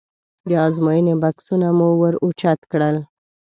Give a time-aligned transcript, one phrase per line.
[0.49, 2.97] د ازموینې بکسونه مو ور اوچت کړل.